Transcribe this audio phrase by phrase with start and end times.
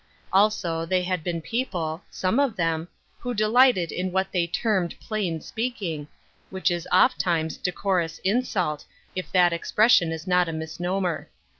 [0.33, 2.87] Also, they had been people— some of them—
[3.19, 6.07] who delighted in what they termed plain speaking,
[6.49, 8.83] which is o fttimes decorous insult,
[9.15, 11.27] if that expression is not a mis lomer.